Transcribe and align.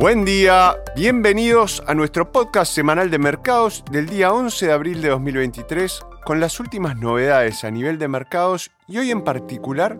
Buen 0.00 0.24
día, 0.24 0.78
bienvenidos 0.96 1.82
a 1.86 1.92
nuestro 1.92 2.32
podcast 2.32 2.72
semanal 2.72 3.10
de 3.10 3.18
mercados 3.18 3.84
del 3.92 4.06
día 4.06 4.32
11 4.32 4.68
de 4.68 4.72
abril 4.72 5.02
de 5.02 5.10
2023 5.10 6.00
con 6.24 6.40
las 6.40 6.58
últimas 6.58 6.96
novedades 6.96 7.64
a 7.64 7.70
nivel 7.70 7.98
de 7.98 8.08
mercados 8.08 8.70
y 8.88 8.96
hoy 8.96 9.10
en 9.10 9.22
particular 9.22 9.98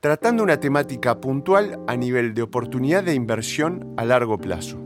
tratando 0.00 0.42
una 0.42 0.58
temática 0.58 1.20
puntual 1.20 1.78
a 1.86 1.94
nivel 1.96 2.34
de 2.34 2.42
oportunidad 2.42 3.04
de 3.04 3.14
inversión 3.14 3.94
a 3.96 4.04
largo 4.04 4.36
plazo. 4.36 4.80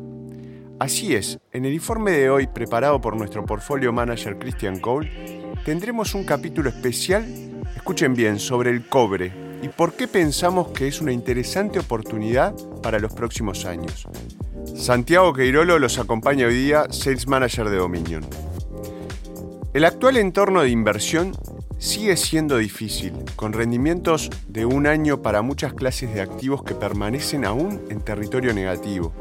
Así 0.79 1.15
es, 1.15 1.39
en 1.51 1.65
el 1.65 1.73
informe 1.73 2.11
de 2.11 2.29
hoy 2.29 2.47
preparado 2.47 3.01
por 3.01 3.17
nuestro 3.17 3.47
portfolio 3.47 3.95
manager 3.95 4.39
Christian 4.39 4.79
Cole, 4.79 5.55
tendremos 5.65 6.15
un 6.15 6.25
capítulo 6.25 6.69
especial, 6.69 7.25
escuchen 7.77 8.13
bien, 8.13 8.39
sobre 8.39 8.69
el 8.69 8.87
cobre 8.91 9.44
y 9.65 9.71
por 9.71 9.95
qué 9.95 10.07
pensamos 10.07 10.69
que 10.73 10.87
es 10.87 11.01
una 11.01 11.11
interesante 11.11 11.79
oportunidad 11.79 12.55
para 12.83 12.99
los 12.99 13.15
próximos 13.15 13.65
años. 13.65 14.07
Santiago 14.77 15.33
Queirolo 15.33 15.79
los 15.79 15.99
acompaña 15.99 16.47
hoy 16.47 16.55
día, 16.55 16.85
Sales 16.91 17.27
Manager 17.27 17.71
de 17.71 17.79
Dominion. 17.79 18.27
El 19.73 19.87
actual 19.87 20.19
entorno 20.19 20.61
de 20.61 20.69
inversión 20.69 21.33
sigue 21.79 22.19
siendo 22.19 22.59
difícil, 22.59 23.15
con 23.37 23.55
rendimientos 23.55 24.29
de 24.49 24.67
un 24.67 24.87
año 24.87 25.23
para 25.23 25.41
muchas 25.41 25.73
clases 25.73 26.13
de 26.13 26.21
activos 26.21 26.63
que 26.63 26.75
permanecen 26.75 27.47
aún 27.47 27.81
en 27.89 28.03
territorio 28.03 28.53
negativo. 28.53 29.15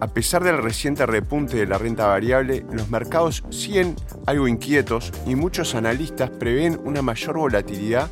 A 0.00 0.08
pesar 0.08 0.42
del 0.42 0.56
reciente 0.56 1.04
repunte 1.04 1.58
de 1.58 1.66
la 1.66 1.76
renta 1.76 2.06
variable, 2.06 2.64
los 2.70 2.90
mercados 2.90 3.44
siguen 3.50 3.94
algo 4.24 4.48
inquietos 4.48 5.12
y 5.26 5.34
muchos 5.34 5.74
analistas 5.74 6.30
prevén 6.30 6.80
una 6.84 7.02
mayor 7.02 7.36
volatilidad 7.36 8.08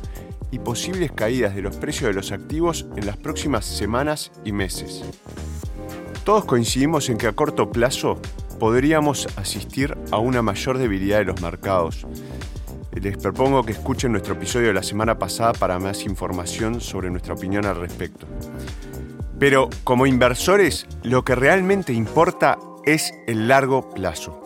y 0.51 0.59
posibles 0.59 1.11
caídas 1.11 1.55
de 1.55 1.61
los 1.61 1.75
precios 1.75 2.09
de 2.09 2.13
los 2.13 2.31
activos 2.31 2.85
en 2.95 3.05
las 3.05 3.17
próximas 3.17 3.65
semanas 3.65 4.31
y 4.43 4.51
meses. 4.51 5.03
Todos 6.23 6.45
coincidimos 6.45 7.09
en 7.09 7.17
que 7.17 7.27
a 7.27 7.33
corto 7.33 7.71
plazo 7.71 8.19
podríamos 8.59 9.27
asistir 9.35 9.97
a 10.11 10.17
una 10.17 10.41
mayor 10.41 10.77
debilidad 10.77 11.19
de 11.19 11.25
los 11.25 11.41
mercados, 11.41 12.05
les 13.05 13.17
propongo 13.17 13.63
que 13.63 13.73
escuchen 13.73 14.11
nuestro 14.11 14.33
episodio 14.33 14.67
de 14.67 14.73
la 14.73 14.83
semana 14.83 15.19
pasada 15.19 15.53
para 15.53 15.79
más 15.79 16.05
información 16.05 16.81
sobre 16.81 17.09
nuestra 17.09 17.33
opinión 17.33 17.65
al 17.65 17.75
respecto. 17.75 18.25
Pero 19.37 19.69
como 19.83 20.07
inversores, 20.07 20.87
lo 21.03 21.23
que 21.23 21.35
realmente 21.35 21.93
importa 21.93 22.57
es 22.85 23.13
el 23.27 23.47
largo 23.47 23.89
plazo. 23.91 24.44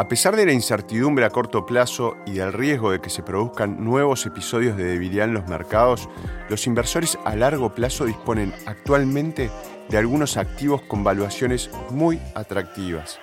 A 0.00 0.08
pesar 0.08 0.34
de 0.34 0.46
la 0.46 0.54
incertidumbre 0.54 1.26
a 1.26 1.28
corto 1.28 1.66
plazo 1.66 2.16
y 2.24 2.32
del 2.32 2.54
riesgo 2.54 2.90
de 2.90 3.02
que 3.02 3.10
se 3.10 3.22
produzcan 3.22 3.84
nuevos 3.84 4.24
episodios 4.24 4.74
de 4.78 4.84
debilidad 4.84 5.26
en 5.26 5.34
los 5.34 5.46
mercados, 5.46 6.08
los 6.48 6.66
inversores 6.66 7.18
a 7.26 7.36
largo 7.36 7.74
plazo 7.74 8.06
disponen 8.06 8.54
actualmente 8.64 9.50
de 9.90 9.98
algunos 9.98 10.38
activos 10.38 10.80
con 10.80 11.04
valuaciones 11.04 11.68
muy 11.90 12.18
atractivas. 12.34 13.20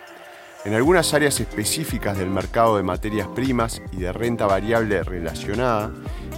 En 0.66 0.76
algunas 0.76 1.16
áreas 1.16 1.40
específicas 1.40 2.16
del 2.16 2.30
mercado 2.30 2.78
de 2.78 2.84
materias 2.84 3.28
primas 3.30 3.82
y 3.92 3.98
de 3.98 4.14
renta 4.14 4.46
variable 4.46 5.02
relacionada, 5.02 5.92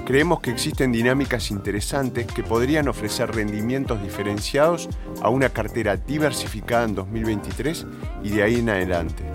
creemos 0.05 0.39
que 0.39 0.51
existen 0.51 0.93
dinámicas 0.93 1.51
interesantes 1.51 2.27
que 2.27 2.43
podrían 2.43 2.87
ofrecer 2.87 3.29
rendimientos 3.29 4.01
diferenciados 4.01 4.87
a 5.21 5.27
una 5.27 5.49
cartera 5.49 5.97
diversificada 5.97 6.85
en 6.85 6.95
2023 6.95 7.85
y 8.23 8.29
de 8.29 8.43
ahí 8.43 8.59
en 8.59 8.69
adelante. 8.69 9.25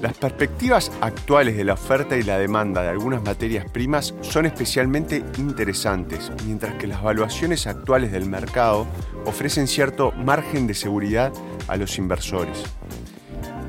Las 0.00 0.16
perspectivas 0.16 0.92
actuales 1.00 1.56
de 1.56 1.64
la 1.64 1.72
oferta 1.72 2.16
y 2.16 2.22
la 2.22 2.38
demanda 2.38 2.82
de 2.82 2.88
algunas 2.88 3.20
materias 3.24 3.68
primas 3.68 4.14
son 4.20 4.46
especialmente 4.46 5.24
interesantes, 5.38 6.30
mientras 6.46 6.74
que 6.74 6.86
las 6.86 7.02
valuaciones 7.02 7.66
actuales 7.66 8.12
del 8.12 8.26
mercado 8.26 8.86
ofrecen 9.26 9.66
cierto 9.66 10.12
margen 10.12 10.68
de 10.68 10.74
seguridad 10.74 11.32
a 11.66 11.76
los 11.76 11.98
inversores. 11.98 12.62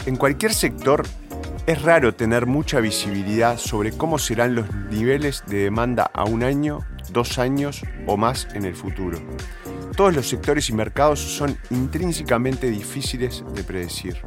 En 0.06 0.18
cualquier 0.18 0.54
sector 0.54 1.04
es 1.66 1.82
raro 1.82 2.14
tener 2.14 2.46
mucha 2.46 2.80
visibilidad 2.80 3.58
sobre 3.58 3.92
cómo 3.92 4.20
serán 4.20 4.54
los 4.54 4.72
niveles 4.92 5.44
de 5.48 5.64
demanda 5.64 6.12
a 6.14 6.26
un 6.26 6.44
año, 6.44 6.86
dos 7.12 7.40
años 7.40 7.82
o 8.06 8.18
más 8.18 8.48
en 8.54 8.66
el 8.66 8.76
futuro. 8.76 9.20
Todos 9.98 10.16
los 10.16 10.30
sectores 10.30 10.70
y 10.70 10.74
mercados 10.74 11.20
son 11.20 11.58
intrínsecamente 11.72 12.70
difíciles 12.70 13.44
de 13.54 13.64
predecir. 13.64 14.22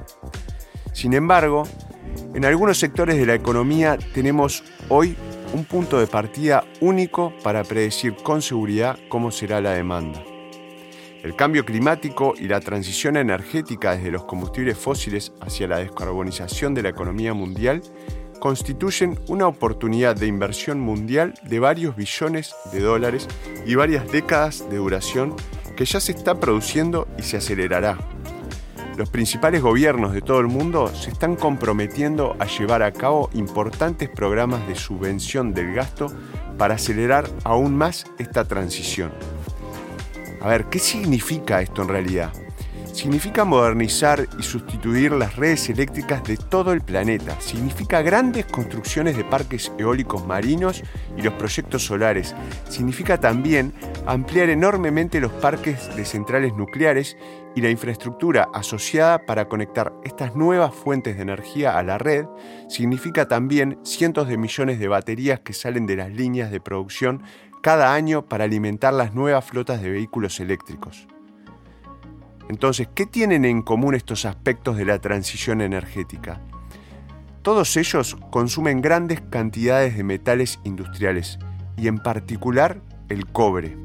Sin 0.92 1.14
embargo, 1.14 1.64
en 2.34 2.44
algunos 2.44 2.78
sectores 2.78 3.16
de 3.16 3.26
la 3.26 3.34
economía 3.34 3.98
tenemos 4.14 4.64
hoy 4.88 5.16
un 5.52 5.64
punto 5.64 6.00
de 6.00 6.06
partida 6.06 6.64
único 6.80 7.32
para 7.42 7.62
predecir 7.62 8.14
con 8.16 8.42
seguridad 8.42 8.98
cómo 9.08 9.30
será 9.30 9.60
la 9.60 9.72
demanda. 9.72 10.22
El 11.22 11.36
cambio 11.36 11.64
climático 11.64 12.34
y 12.36 12.48
la 12.48 12.60
transición 12.60 13.16
energética 13.16 13.94
desde 13.94 14.10
los 14.10 14.24
combustibles 14.24 14.76
fósiles 14.76 15.32
hacia 15.40 15.68
la 15.68 15.78
descarbonización 15.78 16.74
de 16.74 16.82
la 16.82 16.88
economía 16.88 17.32
mundial 17.32 17.82
constituyen 18.40 19.20
una 19.28 19.46
oportunidad 19.46 20.16
de 20.16 20.26
inversión 20.26 20.80
mundial 20.80 21.34
de 21.44 21.60
varios 21.60 21.94
billones 21.94 22.56
de 22.72 22.80
dólares 22.80 23.28
y 23.64 23.76
varias 23.76 24.10
décadas 24.10 24.68
de 24.68 24.78
duración 24.78 25.36
que 25.76 25.84
ya 25.84 26.00
se 26.00 26.10
está 26.10 26.40
produciendo 26.40 27.06
y 27.16 27.22
se 27.22 27.36
acelerará. 27.36 28.11
Los 28.96 29.08
principales 29.08 29.62
gobiernos 29.62 30.12
de 30.12 30.20
todo 30.20 30.40
el 30.40 30.48
mundo 30.48 30.88
se 30.94 31.10
están 31.10 31.34
comprometiendo 31.34 32.36
a 32.38 32.46
llevar 32.46 32.82
a 32.82 32.92
cabo 32.92 33.30
importantes 33.32 34.10
programas 34.10 34.66
de 34.68 34.74
subvención 34.74 35.54
del 35.54 35.74
gasto 35.74 36.12
para 36.58 36.74
acelerar 36.74 37.28
aún 37.44 37.74
más 37.74 38.04
esta 38.18 38.44
transición. 38.44 39.12
A 40.42 40.48
ver, 40.48 40.66
¿qué 40.66 40.78
significa 40.78 41.62
esto 41.62 41.82
en 41.82 41.88
realidad? 41.88 42.32
Significa 42.92 43.46
modernizar 43.46 44.28
y 44.38 44.42
sustituir 44.42 45.12
las 45.12 45.36
redes 45.36 45.70
eléctricas 45.70 46.22
de 46.24 46.36
todo 46.36 46.74
el 46.74 46.82
planeta. 46.82 47.40
Significa 47.40 48.02
grandes 48.02 48.44
construcciones 48.44 49.16
de 49.16 49.24
parques 49.24 49.72
eólicos 49.78 50.26
marinos 50.26 50.82
y 51.16 51.22
los 51.22 51.32
proyectos 51.34 51.86
solares. 51.86 52.34
Significa 52.68 53.18
también 53.18 53.72
ampliar 54.06 54.50
enormemente 54.50 55.20
los 55.20 55.32
parques 55.32 55.94
de 55.94 56.04
centrales 56.04 56.54
nucleares 56.54 57.16
y 57.54 57.60
la 57.60 57.70
infraestructura 57.70 58.48
asociada 58.52 59.24
para 59.24 59.48
conectar 59.48 59.92
estas 60.04 60.34
nuevas 60.34 60.74
fuentes 60.74 61.16
de 61.16 61.22
energía 61.22 61.78
a 61.78 61.82
la 61.82 61.98
red. 61.98 62.26
Significa 62.68 63.28
también 63.28 63.78
cientos 63.84 64.28
de 64.28 64.38
millones 64.38 64.78
de 64.78 64.88
baterías 64.88 65.40
que 65.40 65.52
salen 65.52 65.86
de 65.86 65.96
las 65.96 66.10
líneas 66.10 66.50
de 66.50 66.60
producción 66.60 67.22
cada 67.62 67.94
año 67.94 68.26
para 68.26 68.44
alimentar 68.44 68.92
las 68.92 69.14
nuevas 69.14 69.44
flotas 69.44 69.82
de 69.82 69.90
vehículos 69.90 70.40
eléctricos. 70.40 71.06
Entonces, 72.48 72.88
¿qué 72.94 73.06
tienen 73.06 73.44
en 73.44 73.62
común 73.62 73.94
estos 73.94 74.24
aspectos 74.24 74.76
de 74.76 74.84
la 74.84 74.98
transición 74.98 75.60
energética? 75.60 76.40
Todos 77.42 77.76
ellos 77.76 78.16
consumen 78.30 78.82
grandes 78.82 79.20
cantidades 79.20 79.96
de 79.96 80.04
metales 80.04 80.60
industriales 80.64 81.38
y 81.76 81.88
en 81.88 81.98
particular 81.98 82.80
el 83.08 83.26
cobre. 83.26 83.76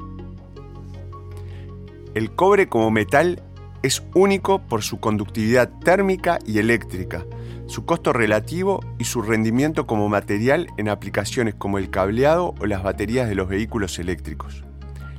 El 2.14 2.30
cobre 2.32 2.68
como 2.68 2.90
metal 2.90 3.42
es 3.82 4.02
único 4.14 4.60
por 4.60 4.82
su 4.82 4.98
conductividad 4.98 5.70
térmica 5.84 6.38
y 6.46 6.58
eléctrica, 6.58 7.24
su 7.66 7.84
costo 7.84 8.12
relativo 8.12 8.80
y 8.98 9.04
su 9.04 9.22
rendimiento 9.22 9.86
como 9.86 10.08
material 10.08 10.68
en 10.78 10.88
aplicaciones 10.88 11.54
como 11.54 11.78
el 11.78 11.90
cableado 11.90 12.54
o 12.60 12.66
las 12.66 12.82
baterías 12.82 13.28
de 13.28 13.34
los 13.34 13.48
vehículos 13.48 13.98
eléctricos. 13.98 14.64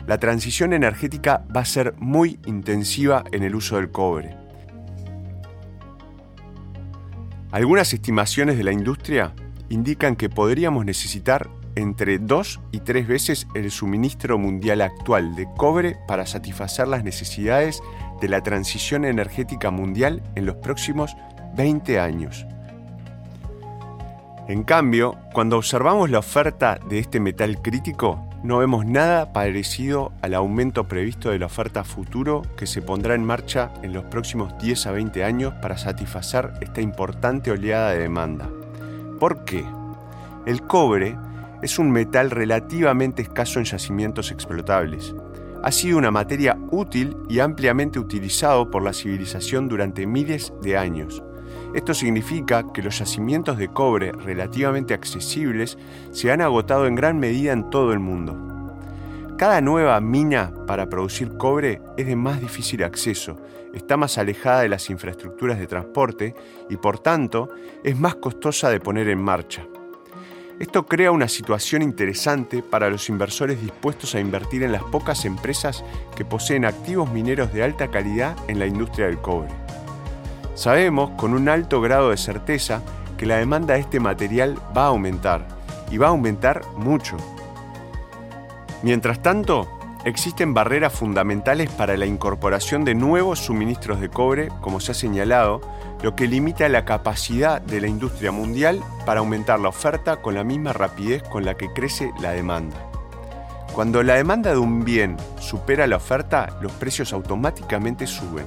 La 0.08 0.18
transición 0.18 0.74
energética 0.74 1.46
va 1.56 1.62
a 1.62 1.66
ser 1.66 1.94
muy 2.00 2.40
intensiva 2.48 3.24
en 3.32 3.44
el 3.44 3.56
uso 3.56 3.76
del 3.76 3.92
cobre. 3.92 4.36
Algunas 7.52 7.94
estimaciones 7.94 8.58
de 8.58 8.64
la 8.64 8.72
industria 8.72 9.34
indican 9.70 10.16
que 10.16 10.30
podríamos 10.30 10.86
necesitar 10.86 11.50
entre 11.80 12.20
dos 12.20 12.60
y 12.72 12.82
tres 12.82 13.08
veces 13.08 13.48
el 13.56 13.72
suministro 13.72 14.38
mundial 14.38 14.82
actual 14.82 15.36
de 15.36 15.48
cobre 15.58 15.98
para 16.08 16.26
satisfacer 16.26 16.88
las 16.88 17.04
necesidades 17.04 17.82
de 18.22 18.30
la 18.30 18.42
transición 18.42 19.06
energética 19.06 19.72
mundial 19.72 20.22
en 20.36 20.46
los 20.46 20.56
próximos 20.58 21.16
20 21.56 22.00
años. 22.00 22.46
En 24.48 24.64
cambio, 24.64 25.16
cuando 25.32 25.58
observamos 25.58 26.10
la 26.10 26.20
oferta 26.20 26.80
de 26.90 27.00
este 27.00 27.20
metal 27.20 27.62
crítico, 27.62 28.26
no 28.42 28.58
vemos 28.58 28.86
nada 28.86 29.32
parecido 29.34 30.12
al 30.22 30.34
aumento 30.34 30.88
previsto 30.88 31.30
de 31.30 31.40
la 31.40 31.46
oferta 31.46 31.84
futuro 31.84 32.42
que 32.58 32.66
se 32.66 32.82
pondrá 32.82 33.14
en 33.14 33.24
marcha 33.24 33.72
en 33.84 33.94
los 33.94 34.06
próximos 34.06 34.58
10 34.58 34.88
a 34.88 34.92
20 34.92 35.24
años 35.24 35.54
para 35.62 35.78
satisfacer 35.78 36.54
esta 36.62 36.82
importante 36.82 37.52
oleada 37.52 37.92
de 37.92 38.00
demanda. 38.00 38.50
¿Por 39.20 39.46
qué? 39.46 39.66
El 40.46 40.64
cobre 40.64 41.16
es 41.62 41.80
un 41.80 41.92
metal 41.92 42.32
relativamente 42.32 43.22
escaso 43.22 43.60
en 43.60 43.66
yacimientos 43.66 44.32
explotables. 44.32 45.16
Ha 45.62 45.72
sido 45.72 45.98
una 45.98 46.12
materia 46.12 46.58
útil 46.72 47.18
y 47.28 47.40
ampliamente 47.40 48.00
utilizado 48.00 48.72
por 48.72 48.82
la 48.82 48.94
civilización 48.94 49.68
durante 49.68 50.08
miles 50.08 50.54
de 50.62 50.78
años. 50.78 51.22
Esto 51.74 51.94
significa 51.94 52.72
que 52.74 52.82
los 52.82 52.98
yacimientos 53.00 53.58
de 53.58 53.68
cobre 53.68 54.12
relativamente 54.12 54.94
accesibles 54.94 55.78
se 56.12 56.32
han 56.32 56.42
agotado 56.42 56.88
en 56.88 56.96
gran 56.96 57.20
medida 57.20 57.52
en 57.52 57.70
todo 57.70 57.94
el 57.94 58.00
mundo. 58.00 58.38
Cada 59.38 59.62
nueva 59.62 60.00
mina 60.02 60.52
para 60.68 60.90
producir 60.90 61.38
cobre 61.38 61.82
es 61.96 62.08
de 62.08 62.16
más 62.16 62.42
difícil 62.42 62.84
acceso, 62.84 63.38
está 63.74 63.98
más 63.98 64.18
alejada 64.18 64.62
de 64.62 64.70
las 64.70 64.90
infraestructuras 64.90 65.60
de 65.60 65.68
transporte 65.68 66.36
y 66.70 66.78
por 66.78 67.00
tanto 67.00 67.50
es 67.84 67.98
más 67.98 68.16
costosa 68.16 68.70
de 68.70 68.80
poner 68.80 69.08
en 69.08 69.22
marcha. 69.22 69.66
Esto 70.60 70.86
crea 70.86 71.12
una 71.12 71.30
situación 71.30 71.82
interesante 71.82 72.62
para 72.62 72.90
los 72.90 73.08
inversores 73.08 73.62
dispuestos 73.62 74.14
a 74.14 74.20
invertir 74.20 74.62
en 74.62 74.74
las 74.74 74.84
pocas 74.84 75.24
empresas 75.24 75.86
que 76.18 76.26
poseen 76.26 76.66
activos 76.66 77.10
mineros 77.10 77.54
de 77.54 77.64
alta 77.64 77.88
calidad 77.88 78.36
en 78.50 78.60
la 78.60 78.66
industria 78.66 79.06
del 79.06 79.20
cobre. 79.20 79.50
Sabemos 80.56 81.12
con 81.12 81.34
un 81.34 81.48
alto 81.48 81.80
grado 81.80 82.10
de 82.10 82.18
certeza 82.18 82.82
que 83.18 83.26
la 83.26 83.38
demanda 83.38 83.76
de 83.76 83.80
este 83.80 84.02
material 84.02 84.58
va 84.76 84.84
a 84.84 84.88
aumentar 84.88 85.48
y 85.90 85.98
va 85.98 86.08
a 86.08 86.10
aumentar 86.10 86.62
mucho. 86.76 87.16
Mientras 88.84 89.22
tanto, 89.22 89.79
existen 90.10 90.54
barreras 90.54 90.94
fundamentales 90.94 91.70
para 91.70 91.98
la 91.98 92.06
incorporación 92.06 92.84
de 92.84 92.96
nuevos 92.96 93.40
suministros 93.40 94.00
de 94.00 94.10
cobre, 94.10 94.50
como 94.62 94.80
se 94.80 94.92
ha 94.92 94.96
señalado, 94.96 95.62
lo 96.02 96.16
que 96.16 96.28
limita 96.28 96.68
la 96.70 96.86
capacidad 96.86 97.62
de 97.62 97.82
la 97.82 97.88
industria 97.88 98.32
mundial 98.32 98.82
para 99.06 99.20
aumentar 99.20 99.60
la 99.60 99.70
oferta 99.70 100.22
con 100.22 100.36
la 100.36 100.44
misma 100.44 100.74
rapidez 100.74 101.24
con 101.24 101.46
la 101.46 101.56
que 101.56 101.72
crece 101.74 102.12
la 102.22 102.32
demanda. 102.32 102.78
Cuando 103.74 104.04
la 104.04 104.16
demanda 104.16 104.52
de 104.52 104.58
un 104.58 104.84
bien 104.84 105.18
supera 105.40 105.88
la 105.88 105.98
oferta, 105.98 106.58
los 106.62 106.72
precios 106.74 107.14
automáticamente 107.14 108.08
suben. 108.08 108.46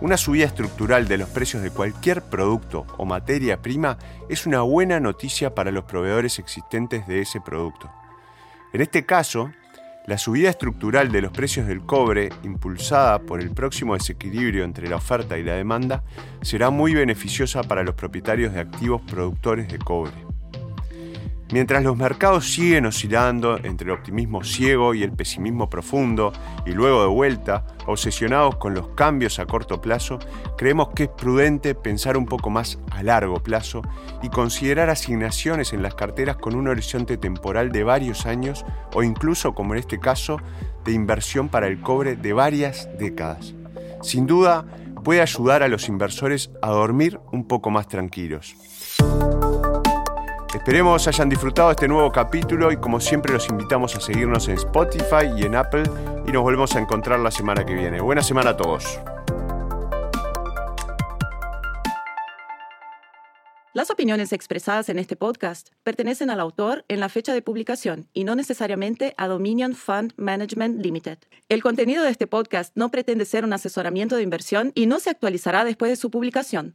Una 0.00 0.16
subida 0.16 0.46
estructural 0.46 1.06
de 1.06 1.18
los 1.18 1.28
precios 1.28 1.62
de 1.62 1.70
cualquier 1.70 2.22
producto 2.22 2.86
o 2.96 3.04
materia 3.04 3.62
prima 3.62 3.98
es 4.28 4.46
una 4.46 4.62
buena 4.62 5.00
noticia 5.00 5.54
para 5.54 5.70
los 5.70 5.84
proveedores 5.84 6.38
existentes 6.38 7.06
de 7.06 7.20
ese 7.20 7.40
producto. 7.40 7.90
En 8.72 8.80
este 8.80 9.06
caso, 9.06 9.52
la 10.06 10.18
subida 10.18 10.50
estructural 10.50 11.10
de 11.10 11.22
los 11.22 11.32
precios 11.32 11.66
del 11.66 11.80
cobre, 11.80 12.28
impulsada 12.42 13.20
por 13.20 13.40
el 13.40 13.50
próximo 13.50 13.94
desequilibrio 13.94 14.64
entre 14.64 14.88
la 14.88 14.96
oferta 14.96 15.38
y 15.38 15.42
la 15.42 15.54
demanda, 15.54 16.04
será 16.42 16.70
muy 16.70 16.94
beneficiosa 16.94 17.62
para 17.62 17.82
los 17.82 17.94
propietarios 17.94 18.52
de 18.52 18.60
activos 18.60 19.00
productores 19.02 19.68
de 19.68 19.78
cobre. 19.78 20.33
Mientras 21.52 21.84
los 21.84 21.96
mercados 21.96 22.50
siguen 22.50 22.86
oscilando 22.86 23.58
entre 23.62 23.86
el 23.86 23.98
optimismo 23.98 24.42
ciego 24.42 24.94
y 24.94 25.02
el 25.02 25.12
pesimismo 25.12 25.68
profundo, 25.68 26.32
y 26.64 26.72
luego 26.72 27.02
de 27.02 27.08
vuelta, 27.08 27.66
obsesionados 27.86 28.56
con 28.56 28.74
los 28.74 28.88
cambios 28.88 29.38
a 29.38 29.46
corto 29.46 29.80
plazo, 29.80 30.18
creemos 30.56 30.88
que 30.94 31.04
es 31.04 31.08
prudente 31.10 31.74
pensar 31.74 32.16
un 32.16 32.24
poco 32.24 32.48
más 32.48 32.78
a 32.90 33.02
largo 33.02 33.42
plazo 33.42 33.82
y 34.22 34.30
considerar 34.30 34.88
asignaciones 34.88 35.74
en 35.74 35.82
las 35.82 35.94
carteras 35.94 36.36
con 36.36 36.54
un 36.54 36.66
horizonte 36.66 37.18
temporal 37.18 37.72
de 37.72 37.84
varios 37.84 38.24
años 38.24 38.64
o 38.94 39.02
incluso, 39.02 39.54
como 39.54 39.74
en 39.74 39.80
este 39.80 40.00
caso, 40.00 40.38
de 40.84 40.92
inversión 40.92 41.50
para 41.50 41.66
el 41.66 41.80
cobre 41.80 42.16
de 42.16 42.32
varias 42.32 42.88
décadas. 42.98 43.54
Sin 44.02 44.26
duda, 44.26 44.64
puede 45.04 45.20
ayudar 45.20 45.62
a 45.62 45.68
los 45.68 45.88
inversores 45.88 46.50
a 46.62 46.70
dormir 46.70 47.20
un 47.32 47.46
poco 47.46 47.70
más 47.70 47.86
tranquilos. 47.86 48.56
Esperemos 50.64 51.06
hayan 51.06 51.28
disfrutado 51.28 51.72
este 51.72 51.86
nuevo 51.86 52.10
capítulo 52.10 52.72
y 52.72 52.78
como 52.78 52.98
siempre 52.98 53.34
los 53.34 53.50
invitamos 53.50 53.94
a 53.96 54.00
seguirnos 54.00 54.48
en 54.48 54.54
Spotify 54.54 55.26
y 55.36 55.42
en 55.42 55.56
Apple 55.56 55.82
y 56.26 56.32
nos 56.32 56.42
volvemos 56.42 56.74
a 56.74 56.80
encontrar 56.80 57.20
la 57.20 57.30
semana 57.30 57.66
que 57.66 57.74
viene. 57.74 58.00
Buena 58.00 58.22
semana 58.22 58.52
a 58.52 58.56
todos. 58.56 58.98
Las 63.74 63.90
opiniones 63.90 64.32
expresadas 64.32 64.88
en 64.88 64.98
este 64.98 65.16
podcast 65.16 65.68
pertenecen 65.82 66.30
al 66.30 66.40
autor 66.40 66.86
en 66.88 66.98
la 66.98 67.10
fecha 67.10 67.34
de 67.34 67.42
publicación 67.42 68.08
y 68.14 68.24
no 68.24 68.34
necesariamente 68.34 69.12
a 69.18 69.28
Dominion 69.28 69.74
Fund 69.74 70.14
Management 70.16 70.82
Limited. 70.82 71.18
El 71.50 71.62
contenido 71.62 72.02
de 72.04 72.10
este 72.10 72.26
podcast 72.26 72.74
no 72.74 72.90
pretende 72.90 73.26
ser 73.26 73.44
un 73.44 73.52
asesoramiento 73.52 74.16
de 74.16 74.22
inversión 74.22 74.72
y 74.74 74.86
no 74.86 74.98
se 74.98 75.10
actualizará 75.10 75.62
después 75.66 75.90
de 75.90 75.96
su 75.96 76.10
publicación. 76.10 76.74